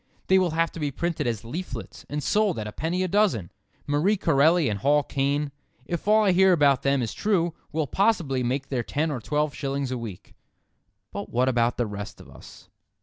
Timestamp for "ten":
8.81-9.11